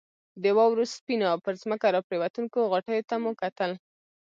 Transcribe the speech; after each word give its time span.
د 0.43 0.45
واورې 0.57 0.85
سپینو 0.95 1.25
او 1.31 1.37
پر 1.45 1.53
ځمکه 1.61 1.87
راپرېوتونکو 1.95 2.69
غټیو 2.73 3.07
ته 3.09 3.15
مو 3.21 3.31
کتل. 3.41 3.71